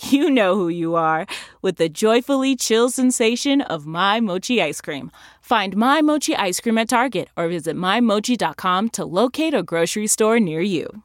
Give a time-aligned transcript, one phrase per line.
[0.00, 1.26] you know who you are
[1.62, 5.10] with the joyfully chill sensation of My Mochi ice cream.
[5.40, 10.38] Find My Mochi ice cream at Target or visit MyMochi.com to locate a grocery store
[10.38, 11.02] near you.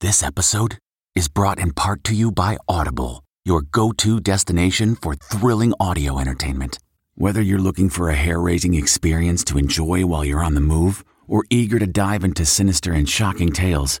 [0.00, 0.78] This episode
[1.14, 6.18] is brought in part to you by Audible, your go to destination for thrilling audio
[6.18, 6.78] entertainment.
[7.14, 11.04] Whether you're looking for a hair raising experience to enjoy while you're on the move
[11.26, 14.00] or eager to dive into sinister and shocking tales,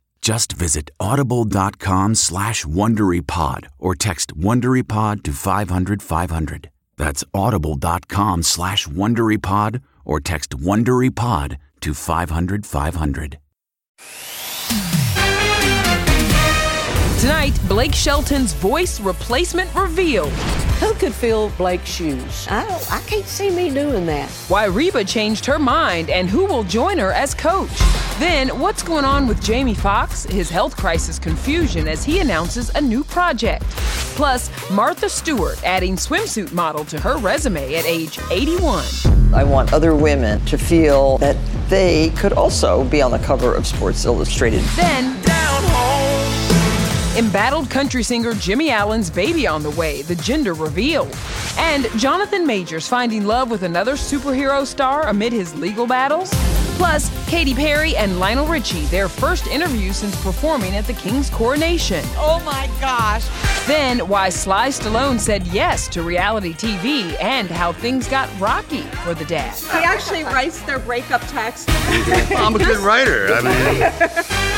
[0.21, 6.69] Just visit audible.com slash WonderyPod or text WonderyPod to 500, 500.
[6.95, 13.39] That's audible.com slash WonderyPod or text WonderyPod to 500, 500.
[17.19, 20.33] Tonight, Blake Shelton's voice replacement revealed.
[20.81, 22.47] Who could fill Blake's shoes?
[22.49, 24.31] I, don't, I can't see me doing that.
[24.47, 27.69] Why Reba changed her mind and who will join her as coach.
[28.17, 32.81] Then, what's going on with Jamie Foxx, his health crisis confusion as he announces a
[32.81, 33.63] new project.
[34.15, 38.83] Plus, Martha Stewart adding swimsuit model to her resume at age 81.
[39.35, 41.37] I want other women to feel that
[41.69, 44.61] they could also be on the cover of Sports Illustrated.
[44.75, 45.21] Then,
[47.17, 51.09] Embattled country singer Jimmie Allen's baby on the way, the gender reveal.
[51.57, 56.29] And Jonathan Majors finding love with another superhero star amid his legal battles.
[56.77, 62.01] Plus, Katy Perry and Lionel Richie, their first interview since performing at the King's coronation.
[62.15, 63.27] Oh my gosh.
[63.67, 69.13] Then, why Sly Stallone said yes to reality TV and how things got rocky for
[69.13, 69.53] the dad.
[69.57, 71.69] He actually writes their breakup text.
[72.31, 73.27] I'm a good writer.
[73.33, 74.50] I mean,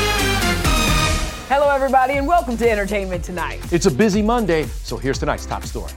[1.56, 3.60] Hello, everybody, and welcome to Entertainment Tonight.
[3.72, 5.92] It's a busy Monday, so here's tonight's top story.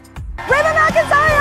[0.48, 1.34] Reba McEntire!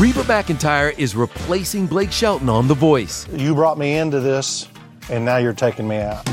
[0.00, 3.28] Reba McEntire is replacing Blake Shelton on The Voice.
[3.30, 4.68] You brought me into this,
[5.10, 6.24] and now you're taking me out.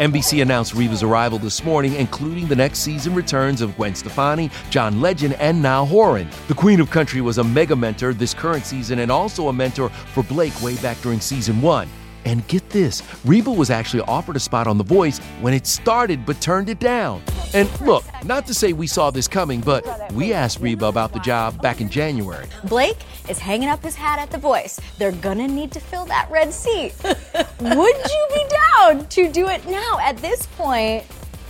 [0.00, 5.02] NBC announced Reba's arrival this morning, including the next season returns of Gwen Stefani, John
[5.02, 6.30] Legend, and Niall Horan.
[6.48, 9.90] The Queen of Country was a mega mentor this current season and also a mentor
[9.90, 11.90] for Blake way back during season one.
[12.26, 16.26] And get this, Reba was actually offered a spot on The Voice when it started
[16.26, 17.22] but turned it down.
[17.54, 21.20] And look, not to say we saw this coming, but we asked Reba about the
[21.20, 22.46] job back in January.
[22.64, 22.98] Blake
[23.28, 24.80] is hanging up his hat at The Voice.
[24.98, 26.94] They're gonna need to fill that red seat.
[27.04, 31.04] Would you be down to do it now at this point?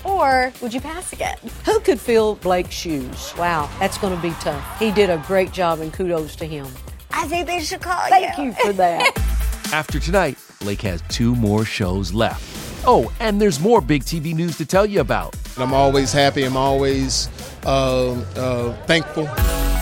[0.04, 1.36] Or would you pass again?
[1.64, 3.34] Who could fill Blake's shoes?
[3.36, 4.78] Wow, that's going to be tough.
[4.78, 6.68] He did a great job, and kudos to him.
[7.10, 9.10] I think they should call Thank you for that.
[9.72, 12.42] After tonight, Blake has two more shows left.
[12.88, 15.36] Oh, and there's more big TV news to tell you about.
[15.56, 16.42] I'm always happy.
[16.42, 17.28] I'm always
[17.64, 19.28] uh, uh, thankful.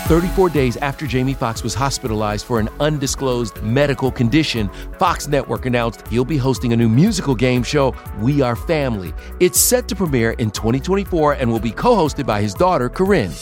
[0.05, 4.69] 34 days after Jamie Foxx was hospitalized for an undisclosed medical condition,
[4.99, 9.15] Fox Network announced he'll be hosting a new musical game show, We Are Family.
[9.41, 13.33] It's set to premiere in 2024 and will be co hosted by his daughter, Corinne.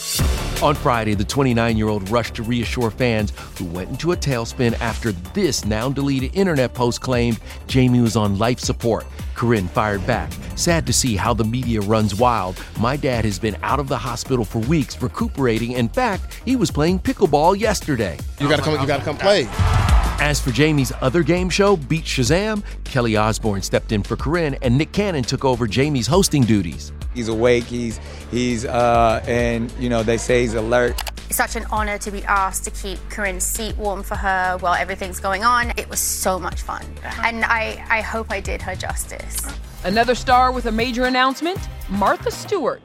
[0.63, 4.79] On Friday, the 29 year old rushed to reassure fans who went into a tailspin
[4.79, 7.37] after this now deleted internet post claimed
[7.67, 9.05] Jamie was on life support.
[9.35, 10.31] Corinne fired back.
[10.55, 12.63] Sad to see how the media runs wild.
[12.79, 15.73] My dad has been out of the hospital for weeks recuperating.
[15.73, 18.17] In fact, he was playing pickleball yesterday.
[18.39, 19.47] You gotta come you gotta come play.
[20.19, 24.77] As for Jamie's other game show, Beat Shazam, Kelly Osbourne stepped in for Corinne and
[24.77, 26.91] Nick Cannon took over Jamie's hosting duties.
[27.13, 27.65] He's awake.
[27.65, 27.99] He's
[28.31, 31.01] he's uh, and you know they say he's alert.
[31.27, 34.75] It's such an honor to be asked to keep Corinne's seat warm for her while
[34.75, 35.73] everything's going on.
[35.77, 36.85] It was so much fun,
[37.23, 39.37] and I I hope I did her justice.
[39.83, 41.59] Another star with a major announcement:
[41.89, 42.81] Martha Stewart.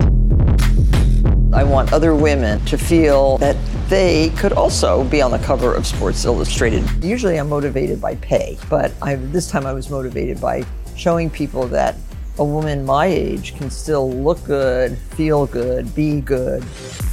[1.50, 3.56] I want other women to feel that
[3.88, 6.84] they could also be on the cover of Sports Illustrated.
[7.02, 11.66] Usually I'm motivated by pay, but I, this time I was motivated by showing people
[11.68, 11.96] that
[12.38, 16.62] a woman my age can still look good, feel good, be good.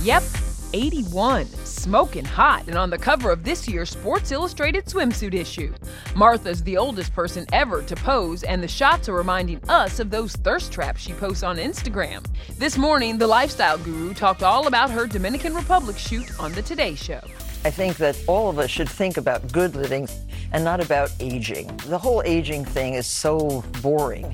[0.02, 0.24] Yep,
[0.76, 5.74] 81, smoking hot, and on the cover of this year's Sports Illustrated swimsuit issue.
[6.16, 10.36] Martha's the oldest person ever to pose, and the shots are reminding us of those
[10.36, 12.26] thirst traps she posts on Instagram.
[12.58, 16.96] This morning, the lifestyle guru talked all about her Dominican Republic shoot on The Today
[16.96, 17.22] Show.
[17.66, 20.08] I think that all of us should think about good living
[20.52, 21.76] and not about aging.
[21.88, 24.26] The whole aging thing is so boring.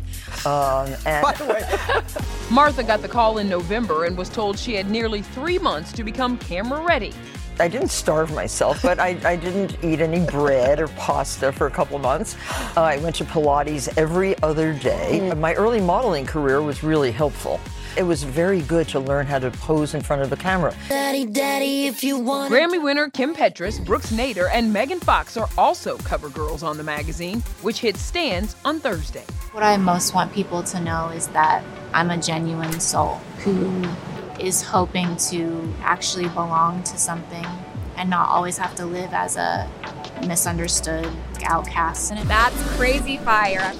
[0.45, 2.13] Um, and By the way,
[2.51, 6.03] Martha got the call in November and was told she had nearly three months to
[6.03, 7.13] become camera ready.
[7.59, 11.71] I didn't starve myself, but I, I didn't eat any bread or pasta for a
[11.71, 12.35] couple months.
[12.75, 15.31] Uh, I went to Pilates every other day.
[15.35, 17.59] My early modeling career was really helpful.
[17.97, 20.73] It was very good to learn how to pose in front of the camera.
[20.87, 22.51] Daddy, daddy, if you want.
[22.51, 26.83] Grammy winner Kim Petras, Brooks Nader, and Megan Fox are also cover girls on the
[26.83, 29.25] magazine, which hits stands on Thursday.
[29.51, 33.83] What I most want people to know is that I'm a genuine soul who
[34.41, 37.45] is hoping to actually belong to something
[37.97, 39.69] and not always have to live as a
[40.25, 41.09] misunderstood
[41.43, 42.11] outcast.
[42.11, 43.73] And that's crazy fire.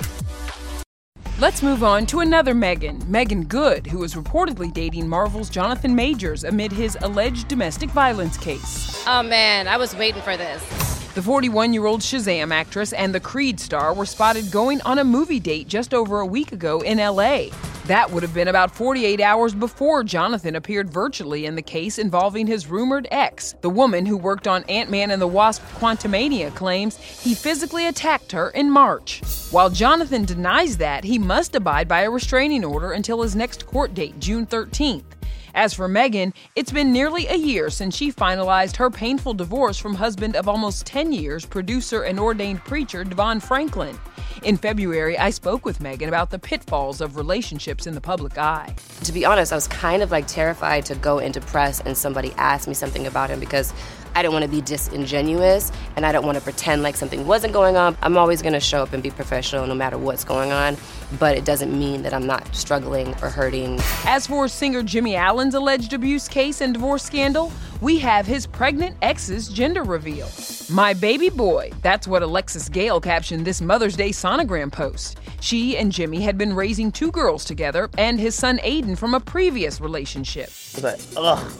[1.40, 6.44] Let's move on to another Megan, Meagan Good, who is reportedly dating Marvel's Jonathan Majors
[6.44, 9.04] amid his alleged domestic violence case.
[9.08, 11.01] Oh man, I was waiting for this.
[11.14, 15.04] The 41 year old Shazam actress and the Creed star were spotted going on a
[15.04, 17.48] movie date just over a week ago in LA.
[17.88, 22.48] That would have been about 48 hours before Jonathan appeared virtually in the case involving
[22.48, 23.56] his rumored ex.
[23.60, 28.32] The woman who worked on Ant Man and the Wasp Quantumania claims he physically attacked
[28.32, 29.22] her in March.
[29.52, 33.94] While Jonathan denies that, he must abide by a restraining order until his next court
[33.94, 35.04] date, June 13th.
[35.54, 39.96] As for Meagan, it's been nearly a year since she finalized her painful divorce from
[39.96, 44.00] husband of almost 10 years, producer and ordained preacher DeVon Franklin.
[44.44, 48.74] In February, I spoke with Meagan about the pitfalls of relationships in the public eye.
[49.04, 52.32] To be honest, I was kind of like terrified to go into press and somebody
[52.38, 53.74] asked me something about him because
[54.16, 57.54] I don't want to be disingenuous and I don't want to pretend like something wasn't
[57.54, 57.98] going on.
[58.02, 60.78] I'm always going to show up and be professional no matter what's going on,
[61.20, 63.80] but it doesn't mean that I'm not struggling or hurting.
[64.06, 68.96] As for singer Jimmie Allen's alleged abuse case and divorce scandal, we have his pregnant
[69.02, 70.30] ex's gender reveal.
[70.70, 75.18] My baby boy, that's what Alexis Gale captioned this Mother's Day sonogram post.
[75.40, 79.20] She and Jimmie had been raising two girls together and his son Aadyn from a
[79.20, 80.50] previous relationship.
[80.50, 81.52] I was like, ugh,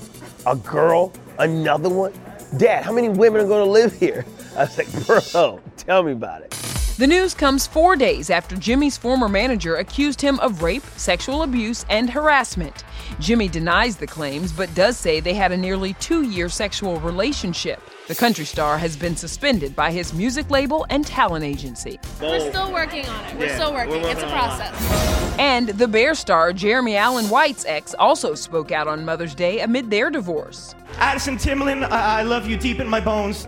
[0.46, 2.14] a girl, another one?
[2.58, 4.26] Dad, how many women are gonna live here?
[4.58, 6.52] I was like, bro, tell me about it.
[6.98, 11.86] The news comes four days after Jimmie's former manager accused him of rape, sexual abuse,
[11.90, 12.84] and harassment.
[13.20, 17.82] Jimmie denies the claims, but does say they had a nearly two year sexual relationship.
[18.12, 21.98] The country star has been suspended by his music label and talent agency.
[22.22, 23.38] We're still working on it.
[23.38, 24.02] We're Yeah, still working.
[24.02, 24.32] we're It's a working it.
[24.34, 25.36] process.
[25.40, 29.90] And the Bear star Jeremy Allen White's ex also spoke out on Mother's Day amid
[29.90, 30.76] their divorce.
[30.98, 33.48] Addison Timlin, I, I love you deep in my bones.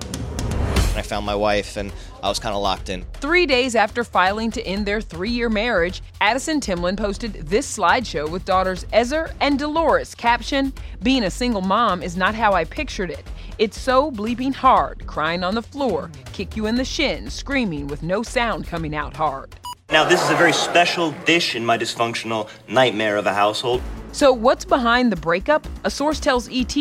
[0.96, 1.91] I found my wife and
[2.22, 3.03] I was kind of locked in.
[3.15, 8.29] Three days after filing to end their three year marriage, Addison Timlin posted this slideshow
[8.29, 10.15] with daughters Ezer and Dolores.
[10.15, 13.27] Caption Being a single mom is not how I pictured it.
[13.60, 18.01] It's so bleeping hard, crying on the floor, kick you in the shin, screaming with
[18.01, 19.55] no sound coming out hard.
[19.91, 23.83] Now, this is a very special dish in my dysfunctional nightmare of a household.
[24.12, 25.67] So, what's behind the breakup?
[25.83, 26.75] A source tells ET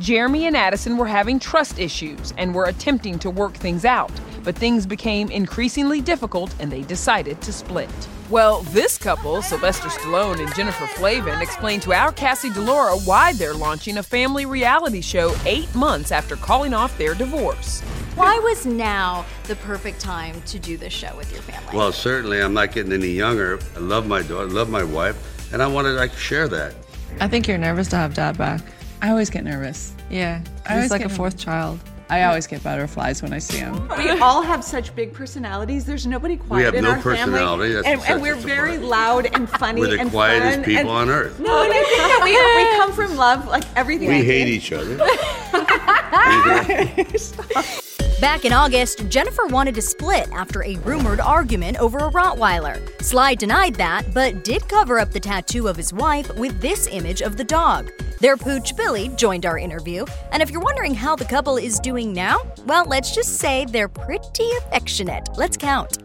[0.00, 4.10] Jeremy and Addison were having trust issues and were attempting to work things out,
[4.42, 7.88] but things became increasingly difficult and they decided to split.
[8.28, 13.54] Well, this couple, Sylvester Stallone and Jennifer Flavin, explained to our Cassie DiLaura why they're
[13.54, 17.82] launching a family reality show eight months after calling off their divorce.
[18.16, 21.76] Why was now the perfect time to do this show with your family?
[21.76, 23.60] Well, certainly, I'm not getting any younger.
[23.76, 26.74] I love my daughter, love my wife, and I wanted to like, share that.
[27.20, 28.60] I think you're nervous to have dad back.
[29.02, 29.94] I always get nervous.
[30.10, 31.44] Yeah, I always he's like a fourth nervous.
[31.44, 31.80] child.
[32.08, 33.88] I always get butterflies when I see him.
[33.98, 35.84] We all have such big personalities.
[35.84, 37.38] There's nobody quiet have in no our personality.
[37.38, 38.88] family, That's and, such and we're very surprise.
[38.88, 41.40] loud and funny We're the and quietest fun, people and- on earth.
[41.40, 44.08] No, and I think that we, we come from love, like everything.
[44.08, 44.52] We I hate do.
[44.52, 44.96] each other.
[48.20, 52.80] Back in August, Jennifer wanted to split after a rumored argument over a Rottweiler.
[53.02, 57.20] Sly denied that, but did cover up the tattoo of his wife with this image
[57.20, 57.90] of the dog.
[58.20, 62.14] Their pooch Billy joined our interview, and if you're wondering how the couple is doing
[62.14, 65.28] now, well, let's just say they're pretty affectionate.
[65.36, 65.98] Let's count.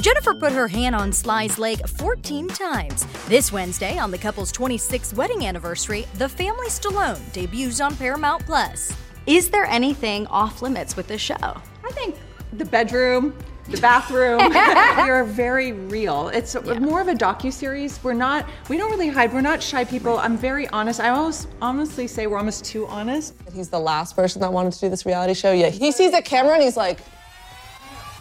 [0.00, 3.06] Jennifer put her hand on Sly's leg 14 times.
[3.28, 8.92] This Wednesday, on the couple's 26th wedding anniversary, The Family Stallone debuts on Paramount Plus.
[9.26, 11.36] Is there anything off limits with this show?
[11.38, 12.16] I think
[12.54, 13.36] the bedroom,
[13.70, 14.38] the bathroom.
[15.06, 16.28] We're very real.
[16.28, 18.02] It's more of a docu series.
[18.02, 18.48] We're not.
[18.68, 19.32] We don't really hide.
[19.32, 20.18] We're not shy people.
[20.18, 21.00] I'm very honest.
[21.00, 23.34] I almost honestly say we're almost too honest.
[23.52, 25.52] He's the last person that wanted to do this reality show.
[25.52, 26.98] Yeah, he sees a camera and he's like,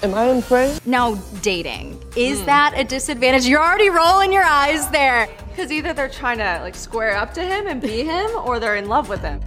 [0.03, 2.01] "Am I in frame?" Now, dating.
[2.15, 2.45] Is hmm.
[2.45, 3.45] that a disadvantage?
[3.45, 5.27] You're already rolling your eyes there.
[5.49, 8.77] Because either they're trying to like square up to him and be him, or they're
[8.77, 9.41] in love with him.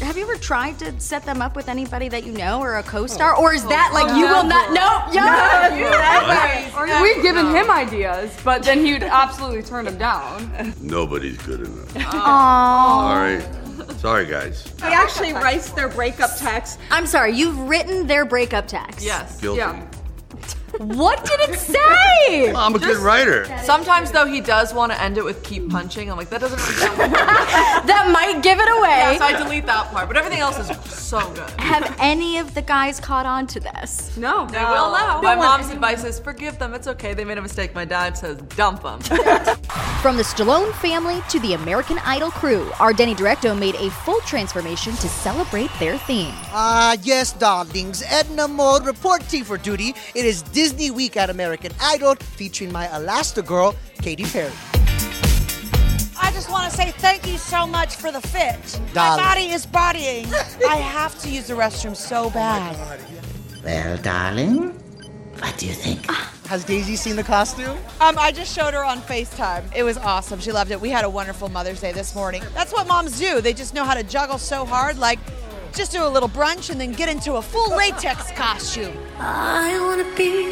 [0.00, 2.82] Have you ever tried to set them up with anybody that you know or a
[2.82, 3.34] co-star?
[3.36, 3.42] Oh.
[3.42, 4.72] Or is that like you will not?
[4.72, 6.86] No, Never.
[6.86, 7.02] no.
[7.02, 10.74] We've given him ideas, but then he would absolutely turn them down.
[10.80, 11.88] Nobody's good enough.
[11.94, 13.40] Aww.
[13.40, 13.98] Sorry.
[13.98, 14.64] Sorry, guys.
[14.78, 16.78] He actually writes their breakup text.
[16.90, 19.04] I'm sorry, you've written their breakup text.
[19.04, 19.40] Yes.
[19.40, 19.60] Guilty.
[20.78, 22.52] What did it say?
[22.54, 23.44] I'm a good writer.
[23.62, 26.10] Sometimes though he does want to end it with keep punching.
[26.10, 27.10] I'm like that doesn't really sound like
[27.86, 28.88] that might give it away.
[28.88, 31.50] Yeah, so I delete that part, but everything else is so good.
[31.60, 34.16] Have any of the guys caught on to this?
[34.16, 35.20] No, they will now.
[35.20, 36.72] My mom's advice is forgive them.
[36.72, 37.12] It's okay.
[37.12, 37.74] They made a mistake.
[37.74, 39.00] My dad says dump them.
[40.02, 44.20] From the Stallone family to the American Idol crew, our Denny Directo made a full
[44.22, 46.34] transformation to celebrate their theme.
[46.50, 48.02] Ah, yes, darlings.
[48.08, 49.94] Edna Mode reporting for duty.
[50.14, 54.52] It is Disney Week at American Idol featuring my Elastigirl, Katy Perry.
[56.16, 58.80] I just want to say thank you so much for the fit.
[58.94, 59.24] Darling.
[59.24, 60.26] My body is bodying.
[60.68, 62.76] I have to use the restroom so bad.
[63.64, 64.68] Well, darling,
[65.40, 66.06] what do you think?
[66.46, 67.76] Has Daisy seen the costume?
[68.00, 69.64] Um, I just showed her on FaceTime.
[69.74, 70.38] It was awesome.
[70.38, 70.80] She loved it.
[70.80, 72.40] We had a wonderful Mother's Day this morning.
[72.54, 73.40] That's what moms do.
[73.40, 74.96] They just know how to juggle so hard.
[74.96, 75.18] Like,
[75.74, 78.96] just do a little brunch and then get into a full latex costume.
[79.18, 80.50] I wanna be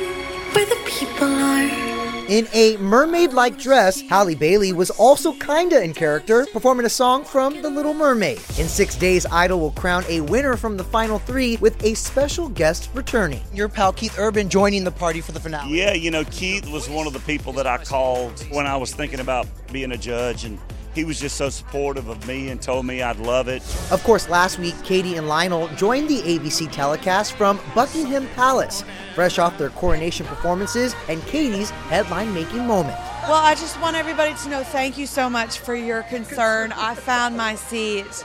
[0.52, 1.90] where the people are.
[2.28, 7.24] In a mermaid like dress, Halle Bailey was also kinda in character, performing a song
[7.24, 8.40] from The Little Mermaid.
[8.56, 12.48] In six days, Idol will crown a winner from the final three with a special
[12.48, 13.42] guest returning.
[13.52, 15.76] Your pal Keith Urban joining the party for the finale.
[15.76, 18.94] Yeah, you know, Keith was one of the people that I called when I was
[18.94, 20.56] thinking about being a judge, and
[21.00, 23.62] he was just so supportive of me and told me I'd love it.
[23.90, 29.38] Of course, last week, Katy and Lionel joined the ABC telecast from Buckingham Palace, fresh
[29.38, 32.98] off their coronation performances and Katy's headline making moment.
[33.22, 36.70] Well, I just want everybody to know thank you so much for your concern.
[36.72, 38.22] I found my seat.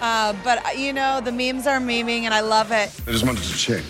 [0.00, 2.90] Uh, but, you know, the memes are memeing and I love it.
[3.06, 3.84] I just wanted to check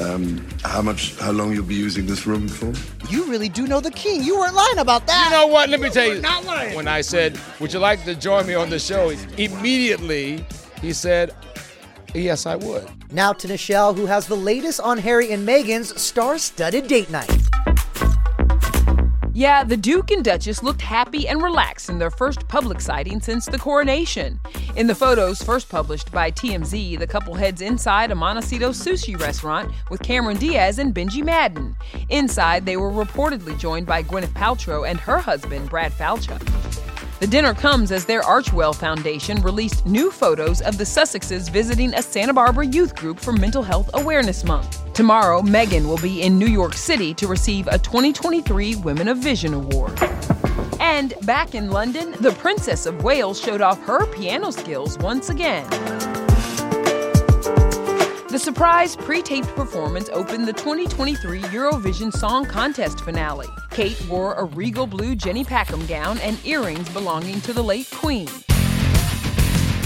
[0.00, 2.72] um, how much, how long you'll be using this room for.
[3.10, 4.22] You really do know the king.
[4.22, 5.30] You weren't lying about that.
[5.30, 5.68] You know what?
[5.70, 6.20] Let me tell you.
[6.20, 6.74] Not lying.
[6.74, 10.44] When I said, "Would you like to join me on the show?" Immediately,
[10.80, 11.34] he said,
[12.14, 16.88] "Yes, I would." Now to Nischelle, who has the latest on Harry and Meghan's star-studded
[16.88, 17.45] date night.
[19.36, 23.44] Yeah, the Duke and Duchess looked happy and relaxed in their first public sighting since
[23.44, 24.40] the coronation.
[24.76, 29.70] In the photos first published by TMZ, the couple heads inside a Montecito sushi restaurant
[29.90, 31.76] with Cameron Diaz and Benji Madden.
[32.08, 36.40] Inside, they were reportedly joined by Gwyneth Paltrow and her husband, Brad Falchuk.
[37.20, 42.00] The dinner comes as their Archewell Foundation released new photos of the Sussexes visiting a
[42.00, 44.85] Santa Barbara youth group for Mental Health Awareness Month.
[44.96, 49.52] Tomorrow, Meghan will be in New York City to receive a 2023 Women of Vision
[49.52, 50.02] Award.
[50.80, 55.68] And back in London, the Princess of Wales showed off her piano skills once again.
[58.30, 63.48] The surprise pre taped performance opened the 2023 Eurovision Song Contest finale.
[63.68, 68.30] Kate wore a regal blue Jenny Packham gown and earrings belonging to the late Queen.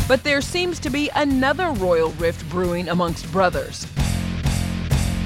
[0.07, 3.89] But there seems to be another royal rift brewing amongst brothers.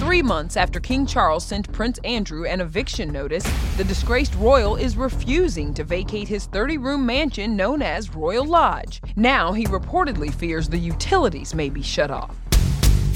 [0.05, 3.43] Three months after King Charles sent Prince Andrew an eviction notice,
[3.79, 9.01] the disgraced royal is refusing to vacate his 30 room mansion known as Royal Lodge.
[9.17, 12.37] Now he reportedly fears the utilities may be shut off.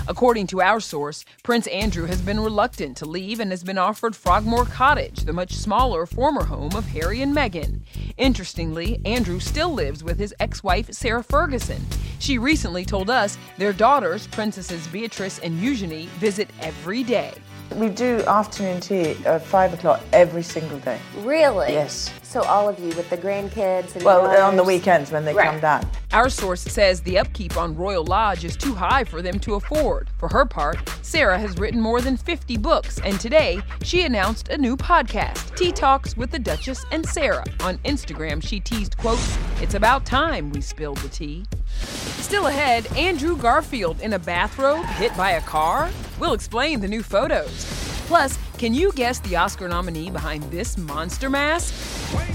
[0.09, 4.17] According to our source, Prince Andrew has been reluctant to leave and has been offered
[4.17, 7.81] Frogmore Cottage, the much smaller former home of Harry and Meghan.
[8.17, 11.85] Interestingly, Andrew still lives with his ex wife, Sarah Ferguson.
[12.21, 17.35] She recently told us their daughters, Princesses Beatrice and Eugenie, visit every day.
[17.75, 20.99] We do afternoon tea at five o'clock every single day.
[21.19, 21.75] Really?
[21.75, 22.11] Yes.
[22.28, 25.49] So all of you with the grandkids and Well, on the weekends when they Right.
[25.50, 25.87] come down.
[26.12, 30.08] Our source says the upkeep on Royal Lodge is too high for them to afford.
[30.18, 34.58] For her part, Sarah has written more than 50 books, and today she announced a
[34.58, 37.44] new podcast, Tea Talks with the Duchess and Sarah.
[37.61, 39.18] On Instagram, she teased, quote,
[39.62, 41.47] It's about time we spilled the tea.
[41.80, 45.88] Still ahead, Andrew Garfield in a bathrobe hit by a car?
[46.18, 47.64] We'll explain the new photos.
[48.06, 51.73] Plus, can you guess the Oscar nominee behind this monster mask?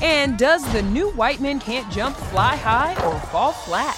[0.02, 3.96] And does the new White Men Can't Jump fly high or fall flat?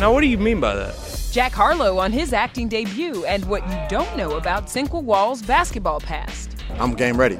[0.00, 0.94] Now, what do you mean by that?
[1.32, 6.00] Jack Harlow on his acting debut and what you don't know about Sinqua Walls' basketball
[6.00, 6.54] past.
[6.78, 7.38] I'm game ready.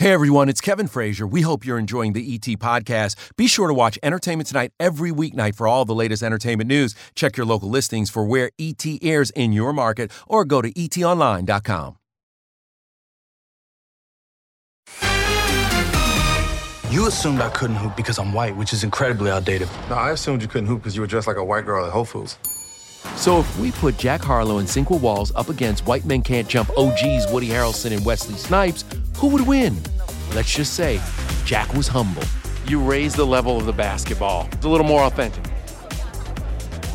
[0.00, 1.26] Hey everyone, it's Kevin Frazier.
[1.26, 3.16] We hope you're enjoying the ET podcast.
[3.36, 6.94] Be sure to watch Entertainment Tonight every weeknight for all the latest entertainment news.
[7.16, 11.96] Check your local listings for where ET airs in your market or go to etonline.com.
[16.90, 19.68] You assumed I couldn't hoop because I'm white, which is incredibly outdated.
[19.90, 21.92] No, I assumed you couldn't hoop because you were dressed like a white girl at
[21.92, 22.38] Whole Foods.
[23.14, 26.70] So if we put Jack Harlow and Sinqua Walls up against White Men Can't Jump
[26.78, 28.86] OGs Woody Harrelson and Wesley Snipes,
[29.18, 29.76] who would win?
[30.34, 30.98] Let's just say
[31.44, 32.22] Jack was humble.
[32.66, 34.48] You raise the level of the basketball.
[34.52, 35.44] It's a little more authentic.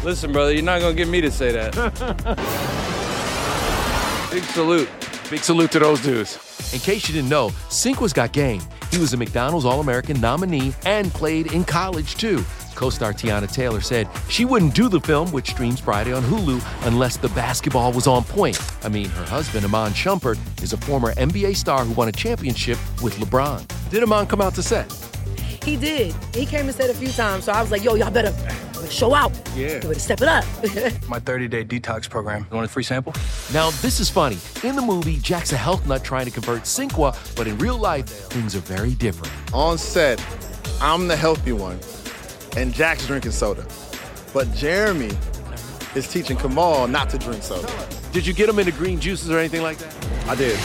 [0.04, 1.76] Listen, brother, you're not gonna get me to say that.
[4.32, 4.90] Big salute.
[5.30, 6.40] Big salute to those dudes.
[6.74, 8.62] In case you didn't know, Sinqua's got game.
[8.94, 12.46] He was a McDonald's All American nominee and played in college too.
[12.76, 16.62] Co star Teyana Taylor said she wouldn't do the film, which streams Friday on Hulu,
[16.86, 18.62] unless the basketball was on point.
[18.84, 22.78] I mean, her husband, Iman Shumpert, is a former NBA star who won a championship
[23.02, 23.66] with LeBron.
[23.90, 24.94] Did Iman come out to set?
[25.64, 26.14] He did.
[26.36, 28.32] He came and said a few times, so I was like, yo, y'all better
[28.94, 29.32] show out.
[29.56, 29.76] Yeah.
[29.76, 30.46] You better step it up.
[31.10, 32.46] My 30 day detox program.
[32.50, 33.14] You want a free sample?
[33.54, 34.38] Now, this is funny.
[34.64, 38.08] In the movie, Jack's a health nut trying to convert Sinqua, but in real life,
[38.08, 39.34] things are very different.
[39.54, 40.24] On set,
[40.82, 41.80] I'm the healthy one,
[42.56, 43.66] and Jack's drinking soda.
[44.34, 45.12] But Jeremy
[45.96, 47.72] is teaching Kamal not to drink soda.
[48.12, 49.96] Did you get him into green juices or anything like that?
[50.28, 50.60] I did.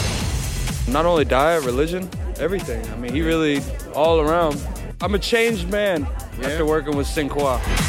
[0.88, 2.86] Not only diet, religion, everything.
[2.90, 3.60] I mean, he really
[3.94, 4.60] all around.
[5.00, 6.04] I'm a changed man
[6.42, 7.88] after working with Sinqua.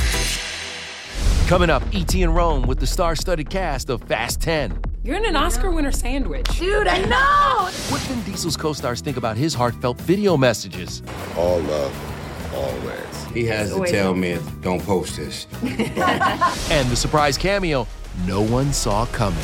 [1.50, 2.22] Coming up, E.T.
[2.22, 4.84] in Rome with the star studded cast of Fast 10.
[5.04, 6.46] You're in an Oscar winner sandwich.
[6.60, 7.72] Dude, I know!
[7.90, 11.02] What Vin Diesel's co stars think about his heartfelt video messages?
[11.36, 13.26] All love, always.
[13.34, 15.48] He has to tell me, don't post this.
[16.70, 17.88] and the surprise cameo
[18.28, 19.40] no one saw coming.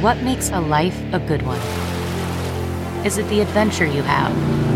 [0.00, 1.60] What makes a life a good one?
[3.04, 4.75] Is it the adventure you have?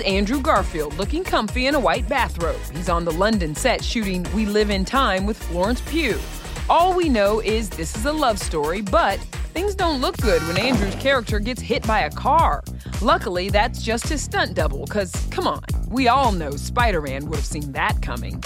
[0.00, 2.60] Andrew Garfield looking comfy in a white bathrobe.
[2.74, 6.18] He's on the London set shooting We Live in Time with Florence Pugh.
[6.68, 9.18] All we know is this is a love story, but
[9.54, 12.62] things don't look good when Andrew's character gets hit by a car.
[13.00, 17.36] Luckily, that's just his stunt double, because come on, we all know Spider Man would
[17.36, 18.42] have seen that coming.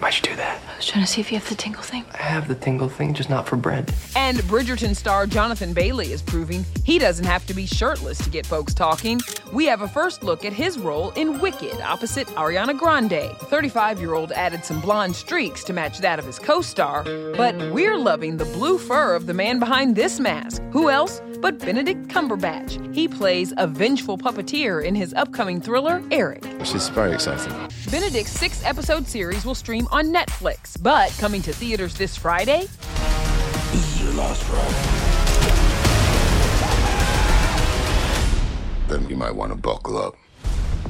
[0.00, 0.62] Why'd you do that?
[0.66, 2.06] I was trying to see if you have the tingle thing.
[2.14, 3.92] I have the tingle thing, just not for bread.
[4.16, 8.46] And Bridgerton star Jonathan Bailey is proving he doesn't have to be shirtless to get
[8.46, 9.20] folks talking.
[9.52, 13.10] We have a first look at his role in Wicked opposite Ariana Grande.
[13.10, 17.04] The 35 year old added some blonde streaks to match that of his co star,
[17.36, 20.62] but we're loving the blue fur of the man behind this mask.
[20.72, 22.94] Who else but Benedict Cumberbatch.
[22.94, 26.44] He plays a vengeful puppeteer in his upcoming thriller, Eric.
[26.64, 27.52] She's very exciting.
[27.90, 32.68] Benedict's six episode series will stream on Netflix, but coming to theaters this Friday.
[33.72, 34.98] This is your last ride.
[38.88, 40.14] Then you might want to buckle up.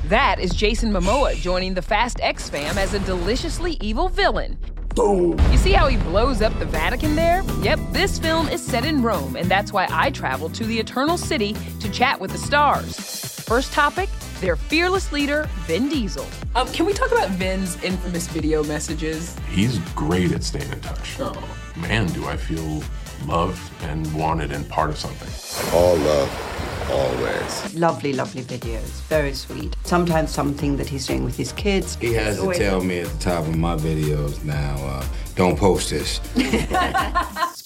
[0.09, 4.59] That is Jason Momoa joining the Fast X fam as a deliciously evil villain.
[4.95, 5.41] Boom.
[5.51, 7.43] You see how he blows up the Vatican there?
[7.63, 11.17] Yep, this film is set in Rome, and that's why I traveled to the Eternal
[11.17, 13.30] City to chat with the stars.
[13.51, 14.09] First topic
[14.41, 16.25] their fearless leader, Vin Diesel.
[16.55, 19.37] Um, can we talk about Vin's infamous video messages?
[19.51, 21.17] He's great at staying in touch.
[21.19, 21.35] Oh.
[21.77, 22.81] Man, do I feel
[23.27, 25.29] loved and wanted and part of something.
[25.75, 27.75] All love, always.
[27.75, 29.03] Lovely, lovely videos.
[29.09, 29.75] Very sweet.
[29.83, 31.97] Sometimes something that he's doing with his kids.
[31.97, 35.91] He has to tell me at the top of my videos now, uh, don't post
[35.91, 36.21] this.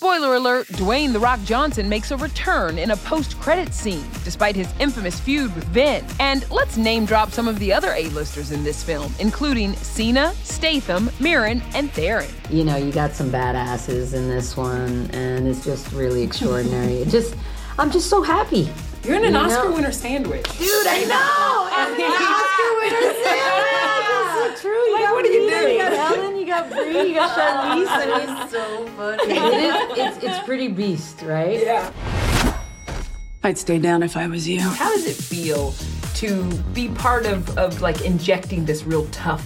[0.04, 4.54] Spoiler alert Dwayne The Rock Johnson makes a return in a post credit scene, despite
[4.54, 6.04] his infamous feud with Vin.
[6.20, 11.08] And let's name drop some of the other A-listers in this film, including Cena, Statham,
[11.20, 12.28] Mirren, and Theron.
[12.50, 16.96] You know, you got some badasses in this one, and it's just really extraordinary.
[16.98, 17.34] it just,
[17.78, 18.68] I'm just so happy.
[19.04, 19.74] You're in an You Oscar know?
[19.76, 20.44] winner sandwich.
[20.58, 21.68] Dude, I know!
[21.72, 24.52] I'm an Oscar winner sandwich!
[24.52, 24.70] It's so true.
[24.84, 26.30] You Like, got what do you me, do?
[26.54, 28.28] You got Ellen, you got Brie, you got Charlize.
[28.28, 29.32] I It's so funny.
[29.32, 31.60] it is, it's, it's pretty beast, right?
[31.60, 31.92] Yeah.
[33.42, 34.60] I'd stay down if I was you.
[34.60, 35.72] How does it feel
[36.14, 39.44] to be part of, of like injecting this real tough,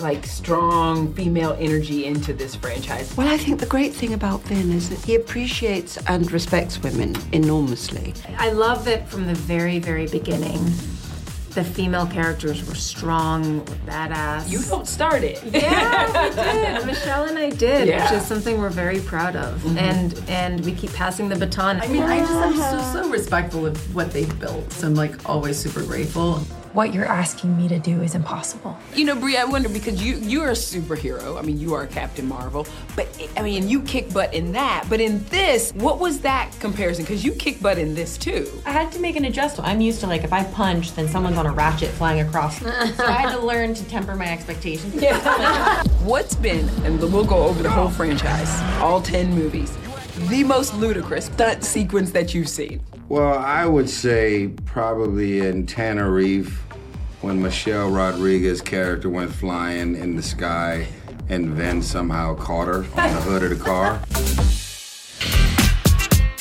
[0.00, 3.16] like strong female energy into this franchise?
[3.16, 7.14] Well, I think the great thing about Vin is that he appreciates and respects women
[7.32, 8.12] enormously.
[8.36, 10.58] I love that from the very, very beginning,
[11.54, 14.50] the female characters were strong, were badass.
[14.50, 15.42] You don't start it.
[15.44, 16.86] Yeah, we did.
[16.86, 18.02] Michelle and I did, Yeah.
[18.04, 19.60] which is something we're very proud of.
[19.62, 19.78] Mm-hmm.
[19.78, 21.80] And and we keep passing the baton.
[21.80, 24.72] I mean, I just am so, so respectful of what they've built.
[24.72, 26.42] So I'm like always super grateful.
[26.72, 28.78] What you're asking me to do is impossible.
[28.94, 31.38] You know, Brie, I wonder because you you're a superhero.
[31.38, 33.06] I mean, you are Captain Marvel, but
[33.36, 34.86] I mean, you kick butt in that.
[34.88, 37.04] But in this, what was that comparison?
[37.04, 38.50] Because you kick butt in this too.
[38.64, 39.68] I had to make an adjustment.
[39.68, 42.58] I'm used to like if I punch, then someone's on a ratchet flying across.
[42.60, 44.94] so I had to learn to temper my expectations.
[46.04, 49.76] What's been, and we'll go over the whole franchise, all ten movies,
[50.30, 52.80] the most ludicrous stunt sequence that you've seen?
[53.12, 56.61] Well, I would say probably in Tenerife
[57.22, 60.86] when Michelle Rodriguez's character went flying in the sky
[61.28, 64.00] and Vin somehow caught her on the hood of the car.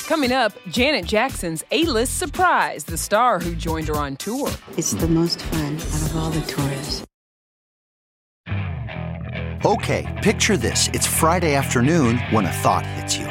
[0.07, 4.49] Coming up, Janet Jackson's A-list surprise, the star who joined her on tour.
[4.75, 7.05] It's the most fun out of all the tours.
[9.63, 10.89] Okay, picture this.
[10.91, 13.30] It's Friday afternoon when a thought hits you.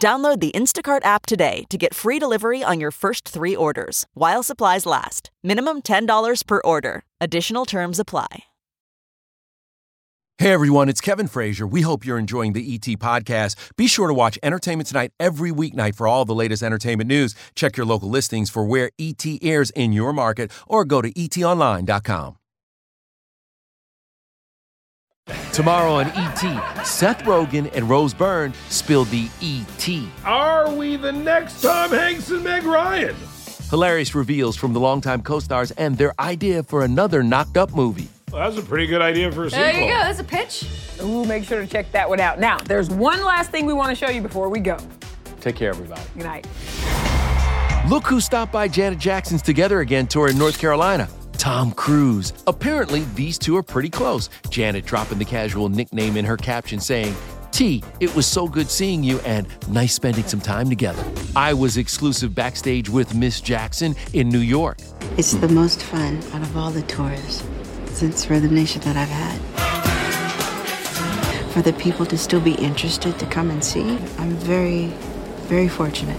[0.00, 4.42] Download the Instacart app today to get free delivery on your first three orders while
[4.42, 5.30] supplies last.
[5.44, 7.04] Minimum $10 per order.
[7.20, 8.44] Additional terms apply.
[10.38, 11.66] Hey everyone, it's Kevin Frazier.
[11.66, 13.56] We hope you're enjoying the ET podcast.
[13.76, 17.34] Be sure to watch Entertainment Tonight every weeknight for all the latest entertainment news.
[17.54, 22.39] Check your local listings for where ET airs in your market or go to etonline.com.
[25.52, 30.24] Tomorrow on ET, Seth Rogen and Rose Byrne spill the ET.
[30.24, 33.14] Are we the next Tom Hanks and Meg Ryan?
[33.68, 38.08] Hilarious reveals from the longtime co stars and their idea for another knocked up movie.
[38.32, 39.64] Well, that's a pretty good idea for a sequel.
[39.64, 39.98] There you go.
[39.98, 40.66] That's a pitch.
[41.02, 42.38] Ooh, make sure to check that one out.
[42.38, 44.78] Now, there's one last thing we want to show you before we go.
[45.40, 46.00] Take care, everybody.
[46.14, 46.46] Good night.
[47.88, 51.08] Look who stopped by Janet Jackson's Together Again tour in North Carolina.
[51.40, 52.34] Tom Cruise.
[52.46, 54.28] Apparently, these two are pretty close.
[54.50, 57.16] Janet dropping the casual nickname in her caption saying,
[57.50, 61.02] T, it was so good seeing you and nice spending some time together.
[61.34, 64.80] I was exclusive backstage with Miss Jackson in New York.
[65.16, 67.42] It's the most fun out of all the tours
[67.86, 69.40] since Rhythm Nation that I've had.
[71.52, 73.96] for the people to still be interested to come and see.
[74.18, 74.88] I'm very,
[75.48, 76.18] very fortunate.